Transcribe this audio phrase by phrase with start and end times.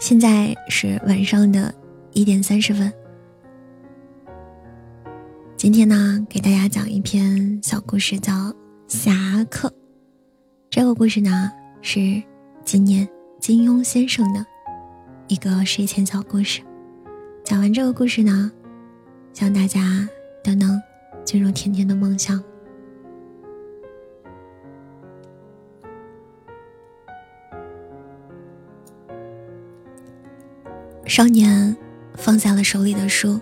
[0.00, 1.74] 现在是晚上的
[2.12, 2.92] 一点三十分。
[5.56, 8.32] 今天呢，给大家讲一篇小故事，叫
[8.86, 9.68] 《侠客》。
[10.70, 11.50] 这个故事呢，
[11.82, 12.22] 是
[12.64, 13.08] 今年
[13.40, 14.46] 金庸先生的
[15.26, 16.62] 一个睡前小故事。
[17.44, 18.52] 讲完这个故事呢，
[19.32, 20.08] 希望大家
[20.44, 20.80] 都能
[21.24, 22.40] 进入甜甜的梦乡。
[31.18, 31.76] 少年
[32.14, 33.40] 放下了手里的书，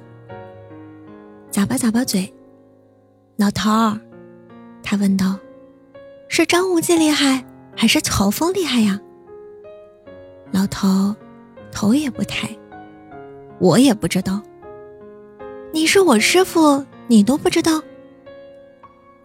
[1.53, 2.33] 咂巴咂巴嘴。
[3.37, 4.01] 老头儿，
[4.83, 5.39] 他问道
[6.27, 7.45] ：“是张无忌厉害，
[7.77, 8.99] 还是乔峰厉害呀？”
[10.53, 11.15] 老头
[11.71, 12.49] 头也不抬
[13.61, 14.41] ：“我也不知道。”
[15.71, 17.83] 你是我师傅，你都不知道？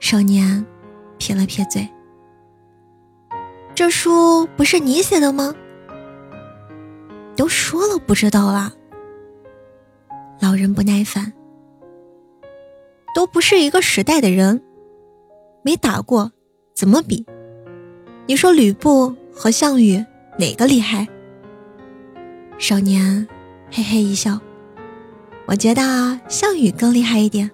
[0.01, 0.65] 少年
[1.17, 1.87] 撇了撇嘴
[3.73, 5.55] ：“这书不是你写的吗？”
[7.35, 8.71] 都说了不知道啦。
[10.39, 11.33] 老人不耐烦。
[13.13, 14.61] 都不是一个时代的人，
[15.63, 16.31] 没打过，
[16.73, 17.25] 怎么比？
[18.25, 20.05] 你说吕布和项羽
[20.39, 21.07] 哪个厉害？
[22.57, 23.27] 少年
[23.69, 24.39] 嘿嘿一笑，
[25.45, 27.51] 我觉得项羽更厉害一点。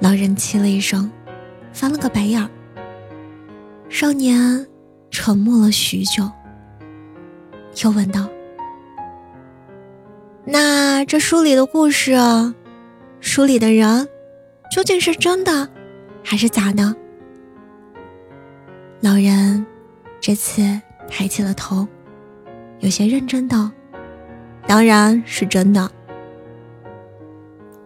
[0.00, 1.10] 老人气了一声，
[1.72, 2.48] 翻了个白眼儿。
[3.90, 4.66] 少年
[5.10, 6.30] 沉默了许久。
[7.84, 8.28] 又问道
[10.44, 12.16] ：“那这书里的故事，
[13.20, 14.08] 书里的人，
[14.70, 15.68] 究竟是真的，
[16.24, 16.94] 还是假的？”
[19.02, 19.64] 老人
[20.20, 20.62] 这次
[21.08, 21.86] 抬起了头，
[22.80, 23.70] 有些认真道
[24.66, 25.90] ：“当然是真的。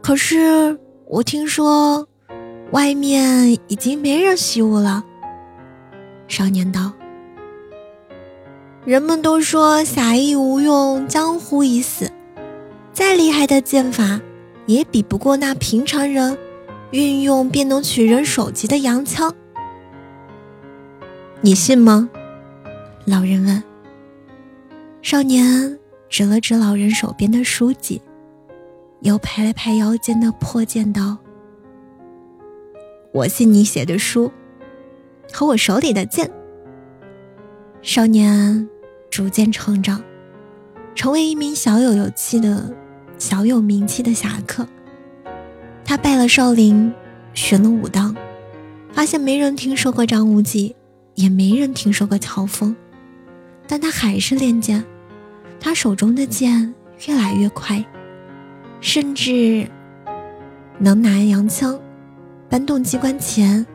[0.00, 2.06] 可是我听说，
[2.70, 5.04] 外面已经没人习武了。”
[6.28, 6.92] 少年道。
[8.86, 12.10] 人们都说侠义无用，江湖已死。
[12.94, 14.22] 再厉害的剑法，
[14.64, 16.38] 也比不过那平常人
[16.90, 19.34] 运用便能取人首级的洋枪。
[21.42, 22.08] 你信吗？
[23.04, 23.62] 老人问。
[25.02, 28.00] 少年指了指老人手边的书籍，
[29.00, 31.18] 又拍了拍腰间的破剑，道
[33.12, 34.32] ：“我信你写的书，
[35.30, 36.30] 和我手里的剑。”
[37.82, 38.68] 少年
[39.10, 40.02] 逐渐成长，
[40.94, 42.76] 成为一名小有有气的、
[43.18, 44.68] 小有名气的侠客。
[45.82, 46.92] 他拜了少林，
[47.32, 48.14] 学了武当，
[48.92, 50.76] 发现没人听说过张无忌，
[51.14, 52.76] 也没人听说过乔峰，
[53.66, 54.84] 但他还是练剑。
[55.58, 56.74] 他手中的剑
[57.06, 57.82] 越来越快，
[58.82, 59.66] 甚至
[60.78, 61.80] 能拿洋枪
[62.48, 63.66] 搬动机关前，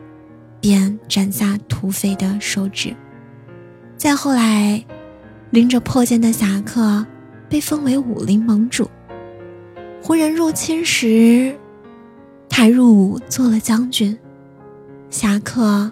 [0.60, 2.94] 便斩下土匪的手指。
[3.96, 4.84] 再后来，
[5.50, 7.04] 拎着破剑的侠客
[7.48, 8.88] 被封为武林盟主。
[10.02, 11.56] 胡人入侵时，
[12.48, 14.16] 他入伍做了将军。
[15.08, 15.90] 侠客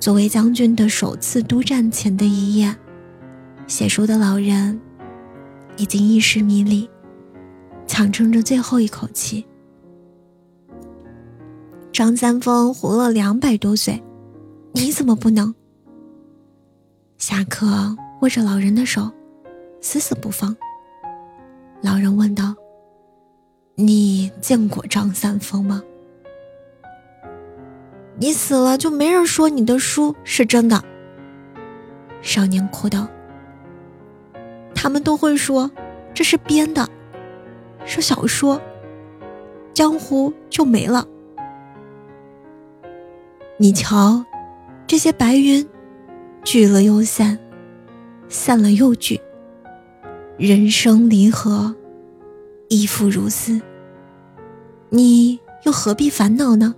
[0.00, 2.74] 作为将军的首次督战前的一夜，
[3.66, 4.80] 写书的老人
[5.76, 6.88] 已经意识迷离，
[7.86, 9.44] 强撑着最后一口气。
[11.92, 14.02] 张三丰活了两百多岁，
[14.72, 15.54] 你怎么不能？
[17.26, 19.10] 侠客握着老人的手，
[19.80, 20.54] 死死不放。
[21.80, 22.54] 老人问道
[23.76, 25.82] ：“你见过张三丰吗
[28.20, 30.84] ？”“你死了就没人说你的书是真的。”
[32.20, 33.08] 少年哭道
[34.76, 35.70] ：“他们都会说
[36.12, 36.86] 这是编的，
[37.86, 38.60] 是小说，
[39.72, 41.08] 江湖就没了。
[43.56, 44.22] 你瞧，
[44.86, 45.66] 这些白云。”
[46.44, 47.38] 聚了又散，
[48.28, 49.18] 散了又聚。
[50.36, 51.74] 人生离合，
[52.68, 53.60] 亦复如斯。
[54.90, 56.74] 你又何必烦恼呢？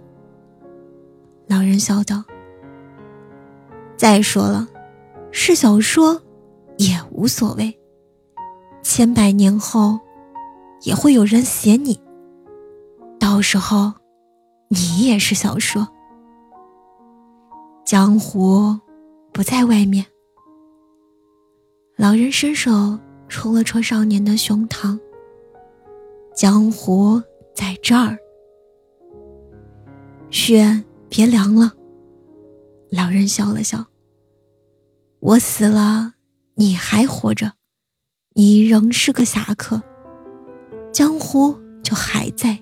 [1.48, 2.22] 老人笑道
[3.98, 4.68] ：“再说了，
[5.32, 6.22] 是小说
[6.78, 7.76] 也无所谓。
[8.82, 9.98] 千百年后，
[10.82, 12.00] 也会有人写你。
[13.18, 13.92] 到时候，
[14.68, 15.88] 你也是小说。
[17.84, 18.78] 江湖。”
[19.36, 20.02] 不在外面。
[21.94, 22.98] 老人伸手
[23.28, 24.98] 戳了戳少年的胸膛。
[26.34, 27.22] 江湖
[27.54, 28.16] 在这儿。
[30.30, 31.70] 雪别凉了。
[32.90, 33.84] 老人笑了笑。
[35.20, 36.14] 我死了，
[36.54, 37.52] 你还活着，
[38.32, 39.82] 你仍是个侠客，
[40.90, 42.58] 江湖就还在。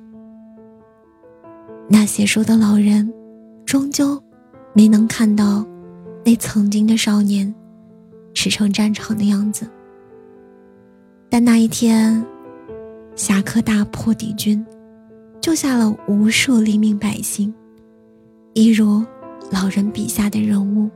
[1.89, 3.15] 那写书的老人，
[3.65, 4.21] 终究
[4.75, 5.65] 没能看到。
[6.25, 7.55] 那曾经的少年，
[8.33, 9.69] 驰骋战场的样子，
[11.29, 12.25] 但那一天，
[13.15, 14.65] 侠客大破敌军，
[15.41, 17.53] 救下了无数黎民百姓，
[18.55, 19.05] 一如
[19.51, 20.91] 老人笔下的人物。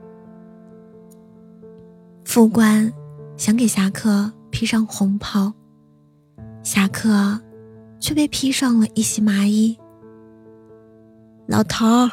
[2.24, 2.90] 副官
[3.36, 5.52] 想给侠客披上红袍，
[6.62, 7.38] 侠客
[8.00, 9.76] 却被披上了一袭麻衣。
[11.46, 12.10] 老头儿，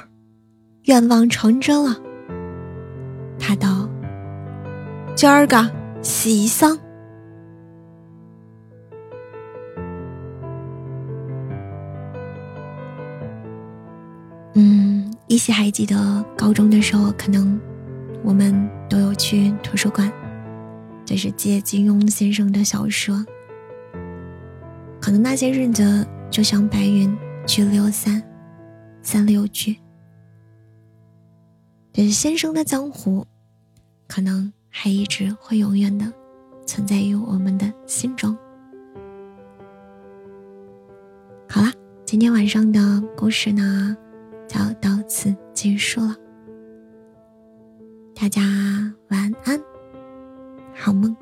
[0.84, 2.02] 愿望成真了。
[3.40, 3.90] 他道
[5.16, 5.70] ：“今儿个
[6.02, 6.78] 喜丧。”
[14.58, 17.60] 嗯，依稀还记得高中的时候，可能
[18.24, 20.10] 我们都有去图书馆，
[21.04, 23.26] 就是借金庸先生的小说。
[25.02, 27.16] 可能那些日子就像白云
[27.46, 28.24] 去六三，
[29.02, 29.46] 三六
[31.96, 32.04] 这。
[32.04, 33.26] 是先生的江湖，
[34.06, 36.12] 可能还一直会永远的
[36.68, 38.38] 存在于我们的心中。
[41.48, 41.72] 好啦，
[42.06, 43.96] 今天晚上的故事呢，
[44.46, 46.14] 就到此结束了。
[48.14, 48.42] 大家
[49.08, 49.58] 晚安，
[50.74, 51.16] 好梦。